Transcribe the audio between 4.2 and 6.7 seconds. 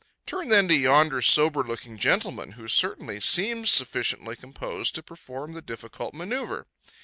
composed to perform the difficult manoeuvre.